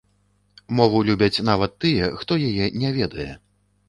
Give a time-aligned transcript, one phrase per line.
[0.77, 3.29] Мову любяць нават тыя, хто яе не ведае.